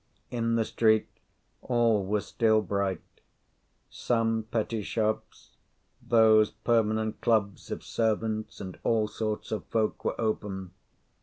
In 0.31 0.55
the 0.55 0.65
street 0.65 1.07
all 1.61 2.03
was 2.03 2.25
still 2.25 2.63
bright. 2.63 3.01
Some 3.91 4.47
petty 4.49 4.81
shops, 4.81 5.51
those 6.01 6.49
permanent 6.49 7.21
clubs 7.21 7.69
of 7.69 7.83
servants 7.83 8.59
and 8.59 8.79
all 8.83 9.07
sorts 9.07 9.51
of 9.51 9.63
folk, 9.65 10.03
were 10.03 10.19
open. 10.19 10.71